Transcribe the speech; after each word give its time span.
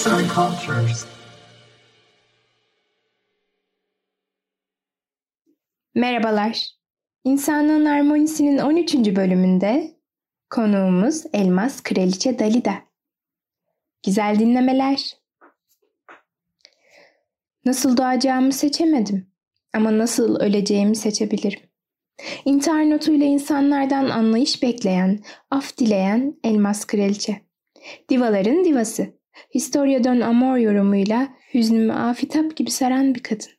Arts 0.00 0.12
and 0.12 0.30
Cultures. 0.30 1.06
Merhabalar. 5.94 6.66
İnsanlığın 7.24 7.84
Harmonisi'nin 7.84 8.58
13. 8.58 8.94
bölümünde 8.94 9.96
konuğumuz 10.50 11.22
Elmas 11.32 11.80
Kraliçe 11.80 12.38
Dalida. 12.38 12.74
Güzel 14.06 14.38
dinlemeler. 14.38 15.16
Nasıl 17.64 17.96
doğacağımı 17.96 18.52
seçemedim 18.52 19.26
ama 19.74 19.98
nasıl 19.98 20.40
öleceğimi 20.40 20.96
seçebilirim. 20.96 21.60
İntihar 22.44 22.90
notuyla 22.90 23.26
insanlardan 23.26 24.10
anlayış 24.10 24.62
bekleyen, 24.62 25.20
af 25.50 25.78
dileyen 25.78 26.38
Elmas 26.44 26.84
Kraliçe. 26.84 27.40
Divaların 28.08 28.64
divası. 28.64 29.19
Historia 29.54 30.04
don 30.04 30.20
Amor 30.20 30.56
yorumuyla 30.56 31.28
hüznümü 31.54 31.92
afitap 31.92 32.56
gibi 32.56 32.70
saran 32.70 33.14
bir 33.14 33.22
kadın. 33.22 33.50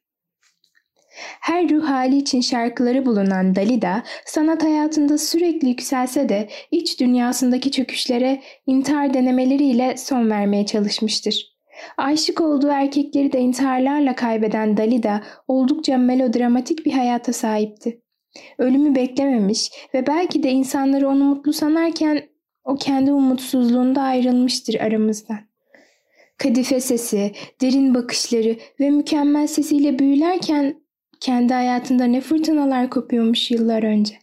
Her 1.41 1.69
ruh 1.69 1.83
hali 1.83 2.17
için 2.17 2.41
şarkıları 2.41 3.05
bulunan 3.05 3.55
Dalida, 3.55 4.03
sanat 4.25 4.63
hayatında 4.63 5.17
sürekli 5.17 5.67
yükselse 5.67 6.29
de 6.29 6.49
iç 6.71 6.99
dünyasındaki 6.99 7.71
çöküşlere 7.71 8.41
intihar 8.65 9.13
denemeleriyle 9.13 9.97
son 9.97 10.29
vermeye 10.29 10.65
çalışmıştır. 10.65 11.51
Aşık 11.97 12.41
olduğu 12.41 12.67
erkekleri 12.67 13.31
de 13.31 13.39
intiharlarla 13.39 14.15
kaybeden 14.15 14.77
Dalida 14.77 15.23
oldukça 15.47 15.97
melodramatik 15.97 16.85
bir 16.85 16.91
hayata 16.91 17.33
sahipti. 17.33 18.01
Ölümü 18.57 18.95
beklememiş 18.95 19.71
ve 19.93 20.07
belki 20.07 20.43
de 20.43 20.51
insanları 20.51 21.09
onu 21.09 21.23
mutlu 21.23 21.53
sanarken 21.53 22.23
o 22.63 22.75
kendi 22.75 23.11
umutsuzluğunda 23.11 24.01
ayrılmıştır 24.01 24.75
aramızdan. 24.79 25.50
Kadife 26.43 26.79
sesi, 26.79 27.31
derin 27.61 27.93
bakışları 27.93 28.57
ve 28.79 28.89
mükemmel 28.89 29.47
sesiyle 29.47 29.99
büyülerken 29.99 30.81
kendi 31.19 31.53
hayatında 31.53 32.05
ne 32.05 32.21
fırtınalar 32.21 32.89
kopuyormuş 32.89 33.51
yıllar 33.51 33.83
önce. 33.83 34.15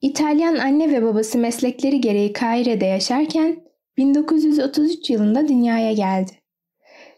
İtalyan 0.00 0.56
anne 0.56 0.92
ve 0.92 1.02
babası 1.02 1.38
meslekleri 1.38 2.00
gereği 2.00 2.32
Kaire'de 2.32 2.84
yaşarken 2.84 3.64
1933 3.96 5.10
yılında 5.10 5.48
dünyaya 5.48 5.92
geldi. 5.92 6.32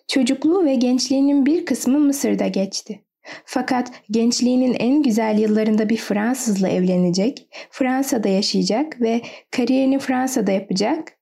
Çocukluğu 0.09 0.65
ve 0.65 0.75
gençliğinin 0.75 1.47
bir 1.47 1.65
kısmı 1.65 1.99
Mısır'da 1.99 2.49
geçti. 2.49 3.01
Fakat 3.45 3.93
gençliğinin 4.11 4.75
en 4.75 5.03
güzel 5.03 5.39
yıllarında 5.39 5.89
bir 5.89 5.97
Fransızla 5.97 6.69
evlenecek, 6.69 7.49
Fransa'da 7.71 8.29
yaşayacak 8.29 9.01
ve 9.01 9.23
kariyerini 9.51 9.99
Fransa'da 9.99 10.53
yapacak, 10.53 11.13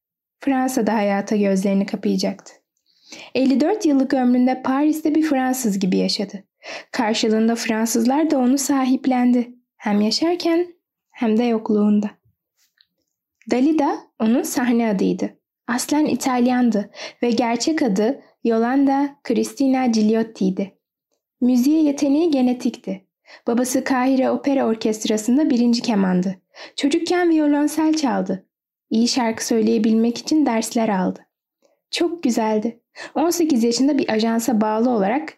Fransa'da 0.40 0.94
hayata 0.94 1.36
gözlerini 1.36 1.86
kapayacaktı. 1.86 2.63
54 3.34 3.86
yıllık 3.86 4.14
ömründe 4.14 4.62
Paris'te 4.62 5.14
bir 5.14 5.22
Fransız 5.22 5.78
gibi 5.78 5.96
yaşadı. 5.96 6.44
Karşılığında 6.90 7.54
Fransızlar 7.54 8.30
da 8.30 8.38
onu 8.38 8.58
sahiplendi. 8.58 9.54
Hem 9.76 10.00
yaşarken 10.00 10.66
hem 11.10 11.38
de 11.38 11.44
yokluğunda. 11.44 12.10
Dalida 13.50 13.98
onun 14.20 14.42
sahne 14.42 14.88
adıydı. 14.88 15.38
Aslen 15.68 16.06
İtalyandı 16.06 16.90
ve 17.22 17.30
gerçek 17.30 17.82
adı 17.82 18.22
Yolanda 18.44 19.16
Cristina 19.28 19.86
Gigliotti'ydi. 19.86 20.78
Müziğe 21.40 21.82
yeteneği 21.82 22.30
genetikti. 22.30 23.06
Babası 23.46 23.84
Kahire 23.84 24.30
Opera 24.30 24.66
Orkestrası'nda 24.66 25.50
birinci 25.50 25.82
kemandı. 25.82 26.36
Çocukken 26.76 27.30
violonsel 27.30 27.94
çaldı. 27.94 28.46
İyi 28.90 29.08
şarkı 29.08 29.46
söyleyebilmek 29.46 30.18
için 30.18 30.46
dersler 30.46 30.88
aldı. 30.88 31.26
Çok 31.94 32.22
güzeldi. 32.22 32.80
18 33.14 33.64
yaşında 33.64 33.98
bir 33.98 34.12
ajansa 34.12 34.60
bağlı 34.60 34.90
olarak 34.90 35.32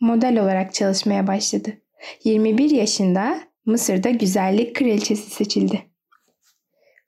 model 0.00 0.40
olarak 0.40 0.74
çalışmaya 0.74 1.26
başladı. 1.26 1.70
21 2.24 2.70
yaşında 2.70 3.38
Mısır'da 3.66 4.10
güzellik 4.10 4.76
kraliçesi 4.76 5.30
seçildi. 5.30 5.82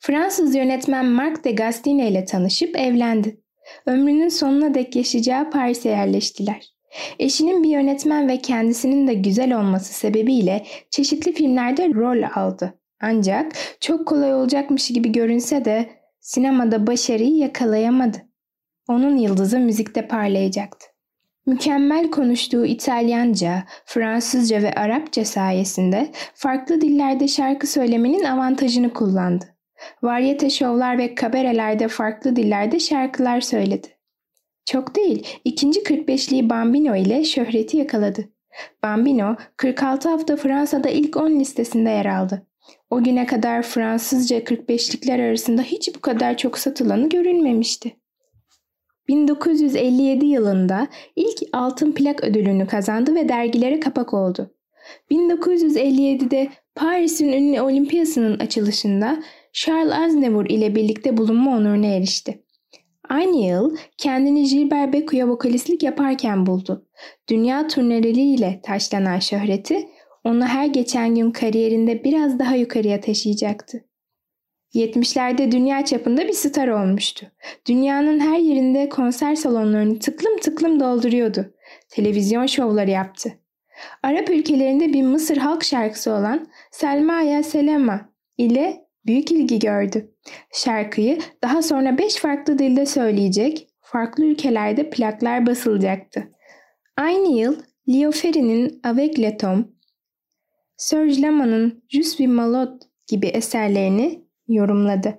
Fransız 0.01 0.55
yönetmen 0.55 1.07
Marc 1.07 1.45
de 1.45 1.53
Gastine 1.53 2.11
ile 2.11 2.25
tanışıp 2.25 2.77
evlendi. 2.77 3.41
Ömrünün 3.87 4.29
sonuna 4.29 4.75
dek 4.75 4.97
yaşayacağı 4.97 5.51
Paris'e 5.51 5.89
yerleştiler. 5.89 6.75
Eşinin 7.19 7.63
bir 7.63 7.69
yönetmen 7.71 8.29
ve 8.29 8.39
kendisinin 8.39 9.09
de 9.09 9.15
güzel 9.15 9.59
olması 9.59 9.95
sebebiyle 9.95 10.67
çeşitli 10.91 11.33
filmlerde 11.33 11.89
rol 11.89 12.23
aldı. 12.35 12.79
Ancak 13.01 13.53
çok 13.81 14.09
kolay 14.09 14.35
olacakmış 14.35 14.89
gibi 14.89 15.13
görünse 15.13 15.65
de 15.65 15.91
sinemada 16.21 16.87
başarıyı 16.87 17.37
yakalayamadı. 17.37 18.34
Onun 18.89 19.17
yıldızı 19.17 19.59
müzikte 19.59 20.09
parlayacaktı. 20.09 20.87
Mükemmel 21.47 22.11
konuştuğu 22.11 22.67
İtalyanca, 22.67 23.65
Fransızca 23.85 24.63
ve 24.63 24.73
Arapça 24.73 25.25
sayesinde 25.25 26.11
farklı 26.35 26.81
dillerde 26.81 27.29
şarkı 27.29 27.67
söylemenin 27.67 28.25
avantajını 28.25 28.93
kullandı. 28.93 29.45
Varyete 30.03 30.51
şovlar 30.51 30.99
ve 30.99 31.15
kabarelerde 31.15 31.89
farklı 31.89 32.37
dillerde 32.37 32.81
şarkılar 32.81 33.41
söyledi. 33.41 33.89
Çok 34.67 34.97
değil, 34.97 35.27
ikinci 35.45 35.81
45'liği 35.81 36.51
Bambino 36.51 36.97
ile 36.97 37.25
şöhreti 37.25 37.77
yakaladı. 37.77 38.29
Bambino 38.83 39.37
46 39.57 40.09
hafta 40.09 40.37
Fransa'da 40.37 40.89
ilk 40.89 41.17
10 41.17 41.41
listesinde 41.41 41.91
yer 41.91 42.07
aldı. 42.07 42.47
O 42.91 43.05
güne 43.05 43.27
kadar 43.27 43.63
Fransızca 43.63 44.39
45'likler 44.39 45.29
arasında 45.29 45.63
hiç 45.63 45.95
bu 45.97 46.01
kadar 46.01 46.37
çok 46.37 46.59
satılanı 46.59 47.09
görülmemişti. 47.09 47.97
1957 49.09 50.27
yılında 50.27 50.89
ilk 51.17 51.39
altın 51.53 51.93
plak 51.93 52.25
ödülünü 52.25 52.67
kazandı 52.67 53.15
ve 53.15 53.29
dergilere 53.29 53.81
kapak 53.81 54.15
oldu. 54.15 54.51
1957'de 55.11 56.49
Paris'in 56.75 57.33
ünlü 57.33 57.61
olimpiyasının 57.61 58.39
açılışında 58.39 59.23
Charles 59.53 59.93
Aznavour 59.93 60.47
ile 60.47 60.75
birlikte 60.75 61.17
bulunma 61.17 61.57
onuruna 61.57 61.87
erişti. 61.87 62.45
Aynı 63.09 63.37
yıl 63.37 63.77
kendini 63.99 64.45
Gilbert 64.45 64.95
Bécaud'a 64.95 65.29
vokalistlik 65.29 65.83
yaparken 65.83 66.47
buldu. 66.47 66.87
Dünya 67.29 67.69
turneleriyle 67.69 68.61
taşlanan 68.63 69.19
şöhreti 69.19 69.89
onu 70.25 70.45
her 70.45 70.67
geçen 70.67 71.15
gün 71.15 71.31
kariyerinde 71.31 72.05
biraz 72.05 72.39
daha 72.39 72.57
yukarıya 72.57 73.01
taşıyacaktı. 73.01 73.85
70'lerde 74.75 75.53
dünya 75.53 75.85
çapında 75.85 76.29
bir 76.29 76.33
star 76.33 76.69
olmuştu. 76.69 77.27
Dünyanın 77.69 78.21
her 78.21 78.39
yerinde 78.39 78.89
konser 78.89 79.35
salonlarını 79.35 79.99
tıklım 79.99 80.37
tıklım 80.39 80.81
dolduruyordu. 80.81 81.55
Televizyon 81.89 82.47
şovları 82.47 82.91
yaptı. 82.91 83.33
Arap 84.03 84.31
ülkelerinde 84.31 84.93
bir 84.93 85.03
Mısır 85.03 85.37
halk 85.37 85.65
şarkısı 85.65 86.11
olan 86.11 86.47
Selma 86.71 87.21
ya 87.21 87.43
Selema 87.43 88.09
ile 88.39 88.87
büyük 89.07 89.33
ilgi 89.33 89.59
gördü. 89.59 90.11
Şarkıyı 90.53 91.19
daha 91.43 91.63
sonra 91.63 91.99
5 91.99 92.17
farklı 92.17 92.59
dilde 92.59 92.87
söyleyecek, 92.87 93.69
farklı 93.81 94.25
ülkelerde 94.25 94.91
plaklar 94.91 95.47
basılacaktı. 95.47 96.31
Aynı 96.97 97.39
yıl 97.39 97.57
Leo 97.89 98.11
Ferry'nin 98.11 98.81
Avec 98.85 99.19
le 99.19 99.37
Tom, 99.37 99.69
Serge 100.77 101.23
Lama'nın 101.23 101.85
Je 101.89 102.03
suis 102.03 102.29
malade 102.29 102.79
gibi 103.07 103.27
eserlerini 103.27 104.24
yorumladı. 104.49 105.19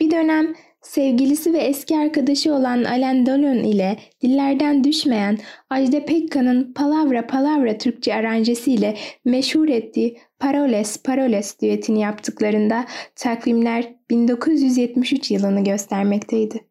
Bir 0.00 0.10
dönem 0.10 0.54
sevgilisi 0.82 1.52
ve 1.52 1.58
eski 1.58 1.96
arkadaşı 1.96 2.54
olan 2.54 2.84
Alain 2.84 3.26
Delon 3.26 3.64
ile 3.64 3.98
dillerden 4.22 4.84
düşmeyen 4.84 5.38
Ajda 5.70 6.04
Pekkan'ın 6.04 6.72
Palavra 6.72 7.26
Palavra 7.26 7.78
Türkçe 7.78 8.14
aranjesiyle 8.14 8.96
meşhur 9.24 9.68
ettiği 9.68 10.18
Paroles 10.38 11.02
Paroles 11.02 11.60
düetini 11.60 12.00
yaptıklarında 12.00 12.84
takvimler 13.16 13.94
1973 14.10 15.30
yılını 15.30 15.64
göstermekteydi. 15.64 16.68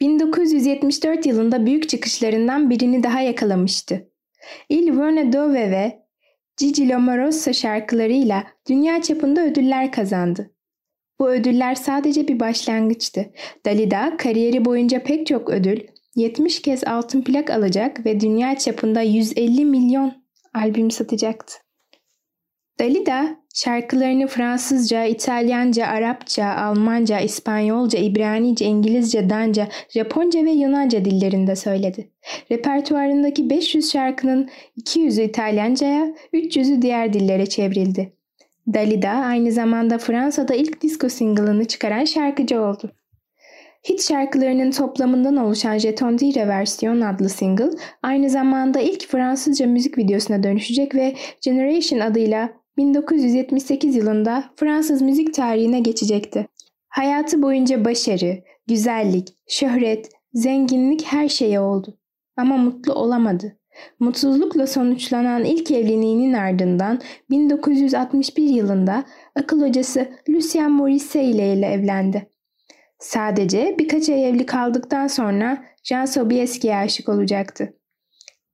1974 0.00 1.26
yılında 1.26 1.66
büyük 1.66 1.88
çıkışlarından 1.88 2.70
birini 2.70 3.02
daha 3.02 3.20
yakalamıştı. 3.20 4.10
Il 4.68 4.98
Vone 4.98 5.32
Dove 5.32 5.70
ve 5.70 6.03
Gigi 6.56 6.88
Lomoroso 6.88 7.54
şarkılarıyla 7.54 8.44
dünya 8.68 9.02
çapında 9.02 9.44
ödüller 9.44 9.92
kazandı. 9.92 10.50
Bu 11.20 11.30
ödüller 11.30 11.74
sadece 11.74 12.28
bir 12.28 12.40
başlangıçtı. 12.40 13.32
Dalida 13.66 14.16
kariyeri 14.16 14.64
boyunca 14.64 15.02
pek 15.02 15.26
çok 15.26 15.50
ödül, 15.50 15.80
70 16.16 16.62
kez 16.62 16.84
altın 16.84 17.22
plak 17.22 17.50
alacak 17.50 18.06
ve 18.06 18.20
dünya 18.20 18.58
çapında 18.58 19.00
150 19.00 19.64
milyon 19.64 20.14
albüm 20.54 20.90
satacaktı. 20.90 21.63
Dalida 22.80 23.36
şarkılarını 23.54 24.26
Fransızca, 24.26 25.04
İtalyanca, 25.04 25.86
Arapça, 25.86 26.46
Almanca, 26.46 27.20
İspanyolca, 27.20 27.98
İbranice, 27.98 28.64
İngilizce, 28.64 29.30
Danca, 29.30 29.68
Japonca 29.88 30.44
ve 30.44 30.50
Yunanca 30.50 31.04
dillerinde 31.04 31.56
söyledi. 31.56 32.10
Repertuarındaki 32.50 33.50
500 33.50 33.92
şarkının 33.92 34.48
200'ü 34.80 35.22
İtalyanca'ya, 35.22 36.14
300'ü 36.32 36.82
diğer 36.82 37.12
dillere 37.12 37.46
çevrildi. 37.46 38.12
Dalida 38.74 39.10
aynı 39.10 39.52
zamanda 39.52 39.98
Fransa'da 39.98 40.54
ilk 40.54 40.82
disco 40.82 41.08
single'ını 41.08 41.64
çıkaran 41.64 42.04
şarkıcı 42.04 42.60
oldu. 42.60 42.92
Hit 43.88 44.02
şarkılarının 44.02 44.70
toplamından 44.70 45.36
oluşan 45.36 45.78
Jeton 45.78 46.18
Dire 46.18 46.48
versiyon 46.48 47.00
adlı 47.00 47.28
single 47.28 47.70
aynı 48.02 48.30
zamanda 48.30 48.80
ilk 48.80 49.08
Fransızca 49.08 49.66
müzik 49.66 49.98
videosuna 49.98 50.42
dönüşecek 50.42 50.94
ve 50.94 51.14
Generation 51.40 52.00
adıyla 52.00 52.63
1978 52.76 53.96
yılında 53.96 54.44
Fransız 54.56 55.02
müzik 55.02 55.34
tarihine 55.34 55.80
geçecekti. 55.80 56.48
Hayatı 56.88 57.42
boyunca 57.42 57.84
başarı, 57.84 58.42
güzellik, 58.66 59.28
şöhret, 59.48 60.10
zenginlik 60.32 61.04
her 61.04 61.28
şeye 61.28 61.60
oldu. 61.60 61.98
Ama 62.36 62.56
mutlu 62.56 62.92
olamadı. 62.92 63.56
Mutsuzlukla 64.00 64.66
sonuçlanan 64.66 65.44
ilk 65.44 65.70
evliliğinin 65.70 66.32
ardından 66.32 67.00
1961 67.30 68.42
yılında 68.42 69.04
akıl 69.36 69.62
hocası 69.68 70.08
Lucien 70.28 70.72
Morisset 70.72 71.34
ile 71.34 71.66
evlendi. 71.66 72.30
Sadece 72.98 73.76
birkaç 73.78 74.08
ay 74.08 74.28
evli 74.28 74.46
kaldıktan 74.46 75.06
sonra 75.06 75.64
Jean 75.82 76.04
Sobieski'ye 76.04 76.76
aşık 76.76 77.08
olacaktı. 77.08 77.74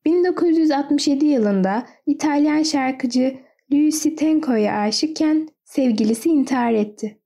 1967 0.05 1.27
yılında 1.27 1.87
İtalyan 2.07 2.63
şarkıcı 2.63 3.37
Lucy 3.73 4.09
Tenco'ya 4.09 4.81
aşıkken 4.81 5.49
sevgilisi 5.65 6.29
intihar 6.29 6.73
etti. 6.73 7.21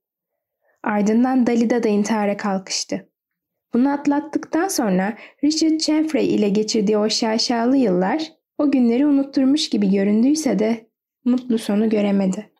Ardından 0.83 1.47
Dalida 1.47 1.83
da 1.83 1.87
intihara 1.89 2.37
kalkıştı. 2.37 3.09
Bunu 3.73 3.91
atlattıktan 3.91 4.67
sonra 4.67 5.17
Richard 5.43 5.79
Chanfrey 5.79 6.35
ile 6.35 6.49
geçirdiği 6.49 6.97
o 6.97 7.09
şaşalı 7.09 7.77
yıllar 7.77 8.31
o 8.57 8.71
günleri 8.71 9.05
unutturmuş 9.05 9.69
gibi 9.69 9.91
göründüyse 9.91 10.59
de 10.59 10.89
mutlu 11.25 11.57
sonu 11.57 11.89
göremedi. 11.89 12.51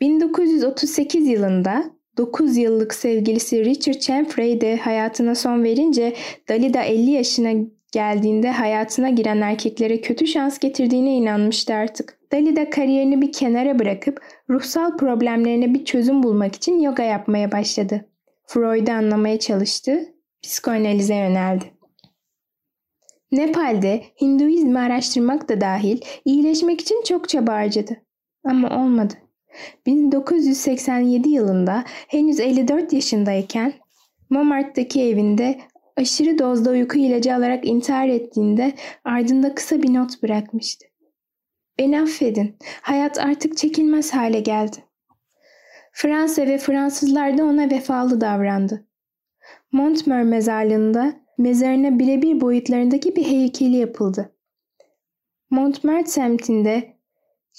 1938 0.00 1.26
yılında 1.26 1.84
9 2.16 2.56
yıllık 2.56 2.94
sevgilisi 2.94 3.64
Richard 3.64 3.98
Chanfrey 3.98 4.60
de 4.60 4.76
hayatına 4.76 5.34
son 5.34 5.64
verince 5.64 6.16
Dalida 6.48 6.82
50 6.82 7.10
yaşına 7.10 7.52
geldiğinde 7.92 8.50
hayatına 8.50 9.10
giren 9.10 9.40
erkeklere 9.40 10.00
kötü 10.00 10.26
şans 10.26 10.58
getirdiğine 10.58 11.16
inanmıştı 11.16 11.74
artık. 11.74 12.18
Dalida 12.32 12.70
kariyerini 12.70 13.22
bir 13.22 13.32
kenara 13.32 13.78
bırakıp 13.78 14.20
ruhsal 14.50 14.96
problemlerine 14.96 15.74
bir 15.74 15.84
çözüm 15.84 16.22
bulmak 16.22 16.54
için 16.54 16.80
yoga 16.80 17.02
yapmaya 17.02 17.52
başladı. 17.52 18.08
Freud'u 18.46 18.92
anlamaya 18.92 19.38
çalıştı, 19.38 20.14
psikoanalize 20.42 21.14
yöneldi. 21.14 21.64
Nepal'de 23.32 24.04
Hinduizmi 24.20 24.78
araştırmak 24.78 25.48
da 25.48 25.60
dahil 25.60 26.00
iyileşmek 26.24 26.80
için 26.80 27.02
çok 27.02 27.28
çaba 27.28 27.52
harcadı. 27.52 27.96
Ama 28.44 28.82
olmadı. 28.82 29.14
1987 29.86 31.28
yılında 31.28 31.84
henüz 31.86 32.40
54 32.40 32.92
yaşındayken 32.92 33.72
Montmartre'daki 34.30 35.02
evinde 35.02 35.60
aşırı 35.96 36.38
dozda 36.38 36.70
uyku 36.70 36.98
ilacı 36.98 37.34
alarak 37.34 37.66
intihar 37.66 38.08
ettiğinde 38.08 38.72
ardında 39.04 39.54
kısa 39.54 39.82
bir 39.82 39.94
not 39.94 40.22
bırakmıştı. 40.22 40.86
Beni 41.78 42.00
affedin, 42.00 42.56
hayat 42.82 43.18
artık 43.18 43.56
çekilmez 43.56 44.14
hale 44.14 44.40
geldi. 44.40 44.76
Fransa 45.92 46.46
ve 46.46 46.58
Fransızlar 46.58 47.38
da 47.38 47.44
ona 47.44 47.70
vefalı 47.70 48.20
davrandı. 48.20 48.86
Montmer 49.72 50.22
mezarlığında 50.22 51.12
mezarına 51.38 51.98
birebir 51.98 52.40
boyutlarındaki 52.40 53.16
bir 53.16 53.24
heykeli 53.24 53.76
yapıldı. 53.76 54.32
Montmartre 55.50 56.06
semtinde 56.06 56.96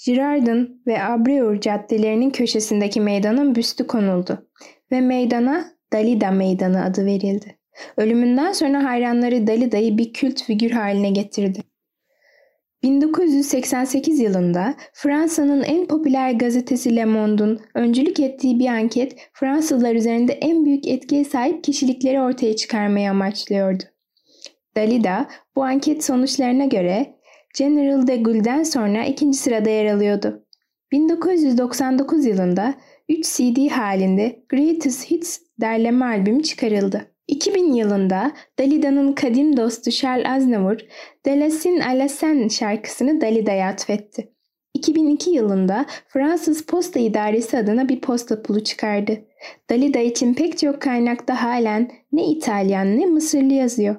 Girardin 0.04 0.82
ve 0.86 1.02
Abreur 1.02 1.60
caddelerinin 1.60 2.30
köşesindeki 2.30 3.00
meydanın 3.00 3.54
büstü 3.54 3.86
konuldu 3.86 4.50
ve 4.92 5.00
meydana 5.00 5.64
Dalida 5.92 6.30
Meydanı 6.30 6.84
adı 6.84 7.06
verildi. 7.06 7.58
Ölümünden 7.96 8.52
sonra 8.52 8.84
hayranları 8.84 9.46
Dalida'yı 9.46 9.98
bir 9.98 10.12
kült 10.12 10.42
figür 10.42 10.70
haline 10.70 11.10
getirdi. 11.10 11.60
1988 12.82 14.20
yılında 14.20 14.74
Fransa'nın 14.92 15.62
en 15.62 15.86
popüler 15.86 16.32
gazetesi 16.32 16.96
Le 16.96 17.04
Monde'un 17.04 17.60
öncülük 17.74 18.20
ettiği 18.20 18.58
bir 18.58 18.66
anket 18.66 19.16
Fransızlar 19.32 19.94
üzerinde 19.94 20.32
en 20.32 20.64
büyük 20.64 20.86
etkiye 20.86 21.24
sahip 21.24 21.64
kişilikleri 21.64 22.20
ortaya 22.20 22.56
çıkarmayı 22.56 23.10
amaçlıyordu. 23.10 23.82
Dalida 24.76 25.28
bu 25.56 25.64
anket 25.64 26.04
sonuçlarına 26.04 26.64
göre 26.64 27.14
General 27.58 28.06
de 28.06 28.16
Gaulle'den 28.16 28.62
sonra 28.62 29.04
ikinci 29.04 29.38
sırada 29.38 29.70
yer 29.70 29.94
alıyordu. 29.94 30.46
1999 30.92 32.26
yılında 32.26 32.74
3 33.08 33.26
CD 33.26 33.70
halinde 33.70 34.44
Greatest 34.48 35.10
Hits 35.10 35.38
derleme 35.60 36.04
albümü 36.04 36.42
çıkarıldı. 36.42 37.13
2000 37.28 37.72
yılında 37.72 38.32
Dalida'nın 38.58 39.12
kadim 39.12 39.56
dostu 39.56 39.90
Charles 39.90 40.26
Aznavour, 40.26 40.78
Delasin 41.26 41.80
Alasen 41.80 42.48
şarkısını 42.48 43.20
Dalida'ya 43.20 43.68
atfetti. 43.68 44.34
2002 44.74 45.30
yılında 45.30 45.86
Fransız 46.08 46.66
Posta 46.66 47.00
İdaresi 47.00 47.58
adına 47.58 47.88
bir 47.88 48.00
posta 48.00 48.42
pulu 48.42 48.64
çıkardı. 48.64 49.18
Dalida 49.70 49.98
için 49.98 50.34
pek 50.34 50.58
çok 50.58 50.82
kaynakta 50.82 51.42
halen 51.42 51.90
ne 52.12 52.26
İtalyan 52.26 52.98
ne 53.00 53.06
Mısırlı 53.06 53.52
yazıyor. 53.52 53.96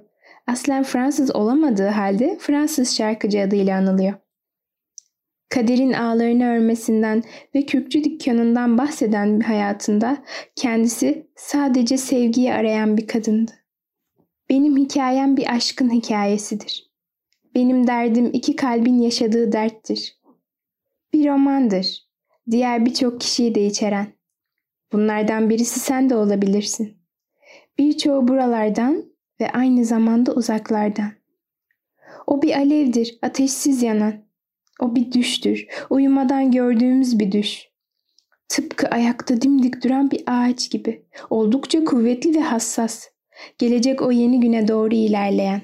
Aslen 0.47 0.83
Fransız 0.83 1.35
olamadığı 1.35 1.87
halde 1.87 2.37
Fransız 2.39 2.97
şarkıcı 2.97 3.41
adıyla 3.41 3.77
anılıyor. 3.77 4.13
Kaderin 5.55 5.93
ağlarını 5.93 6.45
örmesinden 6.45 7.23
ve 7.55 7.65
kürkçü 7.65 8.03
dükkanından 8.03 8.77
bahseden 8.77 9.39
bir 9.39 9.45
hayatında 9.45 10.17
kendisi 10.55 11.27
sadece 11.35 11.97
sevgiyi 11.97 12.53
arayan 12.53 12.97
bir 12.97 13.07
kadındı. 13.07 13.51
Benim 14.49 14.77
hikayem 14.77 15.37
bir 15.37 15.55
aşkın 15.55 15.89
hikayesidir. 15.89 16.91
Benim 17.55 17.87
derdim 17.87 18.29
iki 18.33 18.55
kalbin 18.55 18.99
yaşadığı 18.99 19.51
derttir. 19.51 20.19
Bir 21.13 21.29
romandır. 21.29 22.07
Diğer 22.51 22.85
birçok 22.85 23.21
kişiyi 23.21 23.55
de 23.55 23.65
içeren. 23.65 24.07
Bunlardan 24.93 25.49
birisi 25.49 25.79
sen 25.79 26.09
de 26.09 26.15
olabilirsin. 26.15 26.97
Birçoğu 27.77 28.27
buralardan 28.27 29.05
ve 29.41 29.51
aynı 29.51 29.85
zamanda 29.85 30.33
uzaklardan. 30.33 31.11
O 32.27 32.41
bir 32.41 32.57
alevdir, 32.57 33.19
ateşsiz 33.21 33.83
yanan. 33.83 34.24
O 34.81 34.95
bir 34.95 35.11
düştür, 35.11 35.67
uyumadan 35.89 36.51
gördüğümüz 36.51 37.19
bir 37.19 37.31
düş. 37.31 37.69
Tıpkı 38.49 38.87
ayakta 38.87 39.41
dimdik 39.41 39.83
duran 39.83 40.11
bir 40.11 40.23
ağaç 40.27 40.71
gibi. 40.71 41.05
Oldukça 41.29 41.83
kuvvetli 41.83 42.35
ve 42.35 42.39
hassas. 42.39 43.07
Gelecek 43.57 44.01
o 44.01 44.11
yeni 44.11 44.39
güne 44.39 44.67
doğru 44.67 44.95
ilerleyen. 44.95 45.61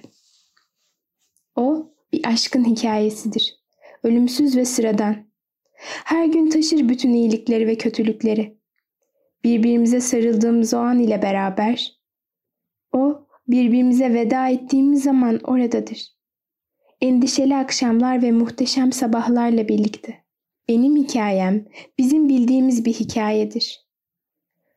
O 1.56 1.94
bir 2.14 2.26
aşkın 2.26 2.66
hikayesidir. 2.66 3.56
Ölümsüz 4.04 4.58
ve 4.58 4.66
sıradan. 4.66 5.16
Her 6.06 6.26
gün 6.26 6.50
taşır 6.50 6.90
bütün 6.90 7.14
iyilikleri 7.14 7.68
ve 7.68 7.76
kötülükleri. 7.76 8.58
Birbirimize 9.44 10.02
sarıldığımız 10.02 10.74
o 10.74 10.78
an 10.78 11.00
ile 11.00 11.22
beraber 11.22 12.02
o 12.92 13.28
birbirimize 13.48 14.14
veda 14.14 14.50
ettiğimiz 14.50 15.04
zaman 15.04 15.40
oradadır 15.44 16.21
endişeli 17.02 17.56
akşamlar 17.56 18.22
ve 18.22 18.32
muhteşem 18.32 18.92
sabahlarla 18.92 19.68
birlikte. 19.68 20.24
Benim 20.70 20.96
hikayem 20.96 21.66
bizim 21.98 22.30
bildiğimiz 22.30 22.86
bir 22.86 22.94
hikayedir. 22.94 23.88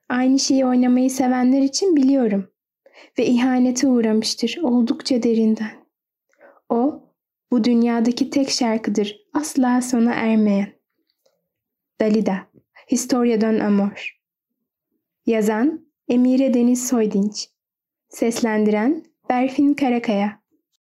Aynı 0.09 0.39
şeyi 0.39 0.67
oynamayı 0.67 1.11
sevenler 1.11 1.63
için 1.63 1.97
biliyorum 1.97 2.51
ve 3.19 3.27
ihanete 3.27 3.87
uğramıştır 3.87 4.57
oldukça 4.63 5.23
derinden. 5.23 5.85
O, 6.69 7.03
bu 7.51 7.65
dünyadaki 7.65 8.31
tek 8.31 8.51
şarkıdır 8.51 9.17
asla 9.33 9.83
sona 9.83 10.13
ermeyen. 10.13 10.73
Dalida, 12.01 12.47
Historia 12.91 13.41
d'un 13.41 13.59
Amor 13.59 14.21
Yazan 15.27 15.87
Emire 16.09 16.55
Deniz 16.55 16.89
Soydinç 16.89 17.49
Seslendiren 18.09 19.05
Berfin 19.31 19.75
Karakaya 19.75 20.44